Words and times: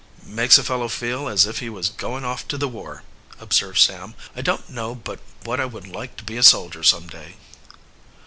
"Makes 0.25 0.57
a 0.57 0.63
fellow 0.63 0.87
feel 0.89 1.27
as 1.27 1.45
if 1.45 1.59
he 1.59 1.69
was 1.69 1.89
going 1.89 2.25
off 2.25 2.47
to 2.47 2.57
the 2.57 2.67
war!" 2.67 3.03
observed 3.39 3.77
Sam. 3.77 4.15
"I 4.35 4.41
don't 4.41 4.67
know 4.67 4.95
but 4.95 5.19
what 5.43 5.59
I 5.59 5.65
would 5.65 5.85
like 5.87 6.17
to 6.17 6.23
be 6.23 6.37
a 6.37 6.41
soldier 6.41 6.81
some 6.81 7.05
day." 7.07 7.35